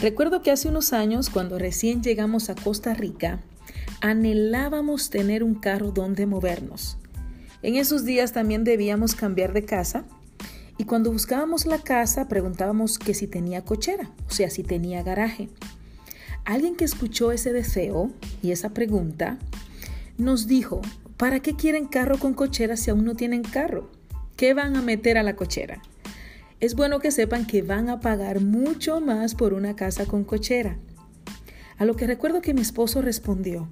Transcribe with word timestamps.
Recuerdo 0.00 0.40
que 0.40 0.50
hace 0.50 0.66
unos 0.66 0.94
años, 0.94 1.28
cuando 1.28 1.58
recién 1.58 2.02
llegamos 2.02 2.48
a 2.48 2.54
Costa 2.54 2.94
Rica, 2.94 3.40
anhelábamos 4.00 5.10
tener 5.10 5.44
un 5.44 5.54
carro 5.54 5.92
donde 5.92 6.24
movernos. 6.24 6.96
En 7.60 7.76
esos 7.76 8.06
días 8.06 8.32
también 8.32 8.64
debíamos 8.64 9.14
cambiar 9.14 9.52
de 9.52 9.66
casa 9.66 10.06
y 10.78 10.84
cuando 10.84 11.12
buscábamos 11.12 11.66
la 11.66 11.82
casa 11.82 12.28
preguntábamos 12.28 12.98
que 12.98 13.12
si 13.12 13.26
tenía 13.26 13.62
cochera, 13.62 14.10
o 14.26 14.32
sea, 14.32 14.48
si 14.48 14.62
tenía 14.62 15.02
garaje. 15.02 15.50
Alguien 16.46 16.76
que 16.76 16.86
escuchó 16.86 17.30
ese 17.30 17.52
deseo 17.52 18.10
y 18.42 18.52
esa 18.52 18.70
pregunta 18.70 19.38
nos 20.16 20.46
dijo, 20.46 20.80
¿para 21.18 21.40
qué 21.40 21.56
quieren 21.56 21.84
carro 21.84 22.18
con 22.18 22.32
cochera 22.32 22.78
si 22.78 22.88
aún 22.88 23.04
no 23.04 23.16
tienen 23.16 23.42
carro? 23.42 23.90
¿Qué 24.38 24.54
van 24.54 24.76
a 24.76 24.80
meter 24.80 25.18
a 25.18 25.22
la 25.22 25.36
cochera? 25.36 25.82
Es 26.60 26.74
bueno 26.74 27.00
que 27.00 27.10
sepan 27.10 27.46
que 27.46 27.62
van 27.62 27.88
a 27.88 28.00
pagar 28.00 28.42
mucho 28.42 29.00
más 29.00 29.34
por 29.34 29.54
una 29.54 29.76
casa 29.76 30.04
con 30.04 30.24
cochera. 30.24 30.78
A 31.78 31.86
lo 31.86 31.96
que 31.96 32.06
recuerdo 32.06 32.42
que 32.42 32.52
mi 32.52 32.60
esposo 32.60 33.00
respondió, 33.00 33.70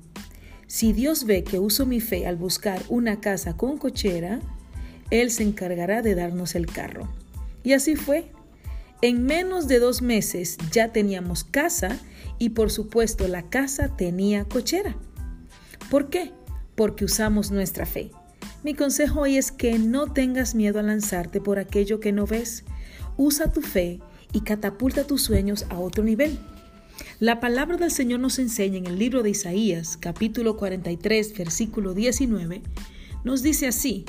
si 0.66 0.94
Dios 0.94 1.24
ve 1.24 1.44
que 1.44 1.58
uso 1.58 1.84
mi 1.84 2.00
fe 2.00 2.26
al 2.26 2.36
buscar 2.36 2.82
una 2.88 3.20
casa 3.20 3.58
con 3.58 3.76
cochera, 3.76 4.40
Él 5.10 5.30
se 5.30 5.42
encargará 5.42 6.00
de 6.00 6.14
darnos 6.14 6.54
el 6.54 6.66
carro. 6.66 7.08
Y 7.62 7.74
así 7.74 7.94
fue. 7.94 8.32
En 9.02 9.24
menos 9.26 9.68
de 9.68 9.80
dos 9.80 10.00
meses 10.00 10.56
ya 10.72 10.90
teníamos 10.90 11.44
casa 11.44 11.98
y 12.38 12.50
por 12.50 12.70
supuesto 12.70 13.28
la 13.28 13.42
casa 13.50 13.96
tenía 13.96 14.44
cochera. 14.44 14.96
¿Por 15.90 16.08
qué? 16.08 16.32
Porque 16.74 17.04
usamos 17.04 17.50
nuestra 17.50 17.84
fe. 17.84 18.12
Mi 18.64 18.74
consejo 18.74 19.20
hoy 19.20 19.36
es 19.36 19.52
que 19.52 19.78
no 19.78 20.12
tengas 20.12 20.54
miedo 20.54 20.80
a 20.80 20.82
lanzarte 20.82 21.40
por 21.40 21.58
aquello 21.58 22.00
que 22.00 22.12
no 22.12 22.26
ves. 22.26 22.64
Usa 23.18 23.52
tu 23.52 23.62
fe 23.62 24.00
y 24.32 24.42
catapulta 24.42 25.04
tus 25.04 25.22
sueños 25.22 25.66
a 25.70 25.78
otro 25.78 26.04
nivel. 26.04 26.38
La 27.18 27.40
palabra 27.40 27.76
del 27.76 27.90
Señor 27.90 28.20
nos 28.20 28.38
enseña 28.38 28.78
en 28.78 28.86
el 28.86 28.96
libro 28.96 29.24
de 29.24 29.30
Isaías, 29.30 29.96
capítulo 29.96 30.56
43, 30.56 31.36
versículo 31.36 31.94
19, 31.94 32.62
nos 33.24 33.42
dice 33.42 33.66
así, 33.66 34.04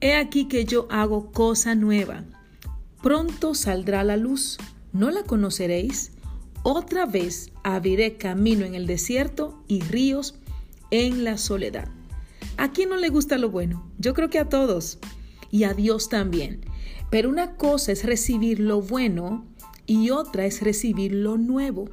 He 0.00 0.14
aquí 0.14 0.48
que 0.48 0.64
yo 0.64 0.88
hago 0.90 1.30
cosa 1.30 1.74
nueva. 1.74 2.24
Pronto 3.02 3.54
saldrá 3.54 4.02
la 4.02 4.16
luz, 4.16 4.56
¿no 4.94 5.10
la 5.10 5.24
conoceréis? 5.24 6.12
Otra 6.62 7.04
vez 7.04 7.50
abriré 7.64 8.16
camino 8.16 8.64
en 8.64 8.74
el 8.74 8.86
desierto 8.86 9.62
y 9.68 9.82
ríos 9.82 10.36
en 10.90 11.22
la 11.22 11.36
soledad. 11.36 11.88
¿A 12.56 12.72
quién 12.72 12.88
no 12.88 12.96
le 12.96 13.10
gusta 13.10 13.36
lo 13.36 13.50
bueno? 13.50 13.90
Yo 13.98 14.14
creo 14.14 14.30
que 14.30 14.38
a 14.38 14.48
todos 14.48 14.98
y 15.50 15.64
a 15.64 15.74
Dios 15.74 16.08
también. 16.08 16.67
Pero 17.10 17.28
una 17.28 17.56
cosa 17.56 17.92
es 17.92 18.04
recibir 18.04 18.60
lo 18.60 18.80
bueno 18.82 19.46
y 19.86 20.10
otra 20.10 20.46
es 20.46 20.62
recibir 20.62 21.12
lo 21.12 21.38
nuevo. 21.38 21.88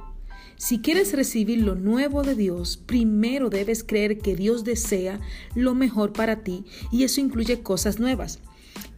Si 0.56 0.80
quieres 0.80 1.12
recibir 1.12 1.62
lo 1.62 1.74
nuevo 1.74 2.22
de 2.22 2.34
Dios, 2.34 2.78
primero 2.78 3.50
debes 3.50 3.84
creer 3.84 4.18
que 4.18 4.36
Dios 4.36 4.64
desea 4.64 5.20
lo 5.54 5.74
mejor 5.74 6.12
para 6.12 6.42
ti 6.42 6.64
y 6.90 7.04
eso 7.04 7.20
incluye 7.20 7.62
cosas 7.62 7.98
nuevas. 7.98 8.38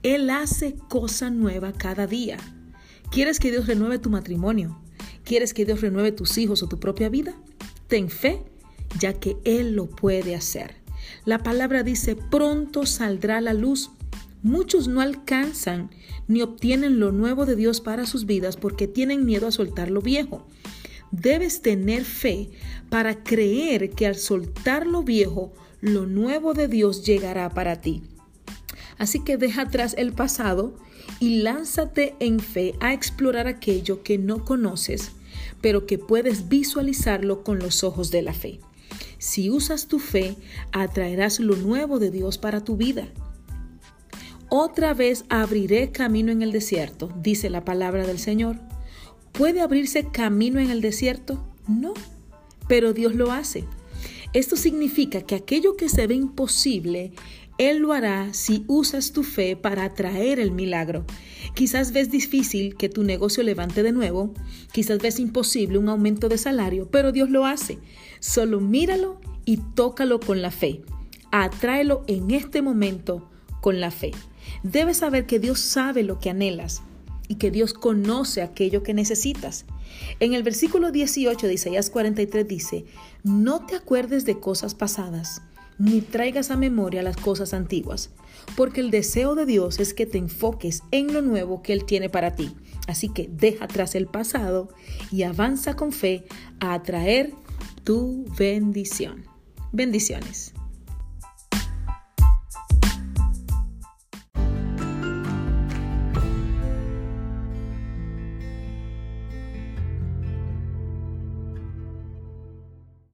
Él 0.03 0.31
hace 0.31 0.77
cosa 0.89 1.31
nueva 1.31 1.73
cada 1.73 2.07
día. 2.07 2.37
¿Quieres 3.11 3.41
que 3.41 3.51
Dios 3.51 3.67
renueve 3.67 3.99
tu 3.99 4.11
matrimonio? 4.11 4.79
¿Quieres 5.25 5.53
que 5.53 5.65
Dios 5.65 5.81
renueve 5.81 6.12
tus 6.12 6.39
hijos 6.39 6.62
o 6.62 6.69
tu 6.69 6.79
propia 6.79 7.09
vida? 7.09 7.35
Ten 7.89 8.09
fe, 8.09 8.43
ya 8.99 9.15
que 9.15 9.37
Él 9.45 9.75
lo 9.75 9.87
puede 9.87 10.35
hacer. 10.35 10.77
La 11.25 11.39
palabra 11.43 11.83
dice, 11.83 12.17
pronto 12.17 12.87
saldrá 12.87 13.41
la 13.41 13.55
luz. 13.55 13.91
Muchos 14.42 14.86
no 14.86 15.00
alcanzan 15.00 15.91
ni 16.28 16.43
obtienen 16.43 17.00
lo 17.00 17.10
nuevo 17.10 17.47
de 17.47 17.56
Dios 17.56 17.81
para 17.81 18.06
sus 18.06 18.26
vidas 18.26 18.56
porque 18.56 18.87
tienen 18.87 19.25
miedo 19.25 19.47
a 19.49 19.53
soltar 19.53 19.91
lo 19.91 20.00
viejo. 20.00 20.47
Debes 21.10 21.62
tener 21.62 22.04
fe 22.04 22.50
para 22.91 23.25
creer 23.25 23.91
que 23.91 24.06
al 24.06 24.15
soltar 24.16 24.87
lo 24.87 25.03
viejo, 25.03 25.53
lo 25.81 26.06
nuevo 26.06 26.54
de 26.54 26.69
Dios 26.69 27.04
llegará 27.04 27.50
para 27.50 27.81
ti. 27.81 28.03
Así 28.98 29.21
que 29.21 29.37
deja 29.37 29.62
atrás 29.62 29.94
el 29.97 30.12
pasado 30.12 30.77
y 31.21 31.41
lánzate 31.41 32.15
en 32.21 32.41
fe 32.41 32.75
a 32.81 32.93
explorar 32.93 33.47
aquello 33.47 34.03
que 34.03 34.19
no 34.19 34.44
conoces, 34.44 35.12
pero 35.60 35.87
que 35.87 35.98
puedes 35.98 36.48
visualizarlo 36.48 37.43
con 37.43 37.59
los 37.59 37.84
ojos 37.84 38.10
de 38.10 38.22
la 38.22 38.34
fe. 38.34 38.60
Si 39.19 39.50
usas 39.50 39.88
tu 39.88 39.98
fe, 39.98 40.37
atraerás 40.72 41.41
lo 41.41 41.56
nuevo 41.56 41.98
de 41.98 42.10
Dios 42.10 42.38
para 42.38 42.62
tu 42.62 42.77
vida. 42.77 43.09
Otra 44.50 44.94
vez 44.94 45.26
abriré 45.28 45.92
camino 45.92 46.32
en 46.32 46.41
el 46.41 46.53
desierto, 46.53 47.12
dice 47.20 47.50
la 47.50 47.66
palabra 47.66 48.06
del 48.06 48.19
Señor. 48.19 48.56
¿Puede 49.32 49.60
abrirse 49.60 50.09
camino 50.10 50.59
en 50.59 50.70
el 50.70 50.81
desierto? 50.81 51.44
No, 51.69 51.92
pero 52.66 52.94
Dios 52.94 53.14
lo 53.14 53.31
hace. 53.31 53.64
Esto 54.32 54.56
significa 54.56 55.20
que 55.20 55.34
aquello 55.34 55.76
que 55.76 55.91
se 55.91 56.06
ve 56.06 56.14
imposible, 56.14 57.12
Él 57.59 57.78
lo 57.78 57.92
hará 57.92 58.32
si 58.32 58.64
usas 58.69 59.12
tu 59.12 59.22
fe 59.22 59.54
para 59.54 59.84
atraer 59.84 60.41
el 60.41 60.50
milagro. 60.50 61.04
Quizás 61.53 61.92
ves 61.92 62.10
difícil 62.10 62.75
que 62.76 62.88
tu 62.88 63.04
negocio 63.04 63.42
levante 63.42 63.82
de 63.82 63.92
nuevo, 63.92 64.32
quizás 64.72 64.98
ves 64.98 65.20
imposible 65.20 65.76
un 65.76 65.91
aumento 65.91 66.30
de 66.30 66.38
salario, 66.38 66.91
pero 66.91 67.12
Dios 67.12 67.28
lo 67.28 67.44
hace. 67.44 67.78
Solo 68.19 68.60
míralo 68.60 69.20
y 69.44 69.59
tócalo 69.75 70.20
con 70.20 70.41
la 70.41 70.50
fe. 70.50 70.80
Atráelo 71.32 72.03
en 72.06 72.30
este 72.30 72.62
momento 72.62 73.28
la 73.75 73.91
fe. 73.91 74.12
Debes 74.62 74.99
saber 74.99 75.27
que 75.27 75.39
Dios 75.39 75.61
sabe 75.61 76.03
lo 76.03 76.19
que 76.19 76.31
anhelas 76.31 76.83
y 77.29 77.37
que 77.37 77.51
Dios 77.51 77.75
conoce 77.75 78.43
aquello 78.43 78.83
que 78.83 78.95
necesitas. 78.95 79.67
En 80.21 80.33
el 80.34 80.43
versículo 80.43 80.91
18 80.91 81.47
de 81.47 81.55
Isaías 81.55 81.91
43 81.91 82.49
dice, 82.49 82.84
no 83.23 83.67
te 83.67 83.77
acuerdes 83.77 84.25
de 84.25 84.41
cosas 84.41 84.75
pasadas, 84.75 85.43
ni 85.78 86.01
traigas 86.01 86.51
a 86.51 86.57
memoria 86.57 87.03
las 87.03 87.17
cosas 87.17 87.55
antiguas, 87.55 88.11
porque 88.57 88.81
el 88.81 88.91
deseo 88.91 89.34
de 89.34 89.47
Dios 89.47 89.78
es 89.78 89.95
que 89.95 90.07
te 90.07 90.19
enfoques 90.19 90.83
en 90.91 91.12
lo 91.12 91.23
nuevo 91.23 91.62
que 91.62 91.73
Él 91.73 91.84
tiene 91.84 92.09
para 92.09 92.34
ti. 92.34 92.55
Así 92.87 93.11
que 93.11 93.28
deja 93.31 93.67
atrás 93.67 93.95
el 93.95 94.07
pasado 94.07 94.69
y 95.12 95.23
avanza 95.23 95.77
con 95.77 95.93
fe 95.93 96.25
a 96.59 96.75
atraer 96.75 97.33
tu 97.84 98.25
bendición. 98.39 99.25
Bendiciones. 99.73 100.55